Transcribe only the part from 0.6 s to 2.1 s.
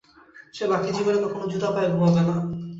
বাকি জীবনে কখনো জুতো পায়ে